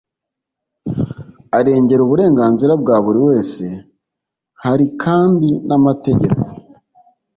arengera 1.57 2.01
uburenganzira 2.03 2.73
bwa 2.81 2.95
buri 3.05 3.19
wese. 3.27 3.65
hari 4.63 4.85
kandi 5.03 5.49
n'amategeko 5.67 6.39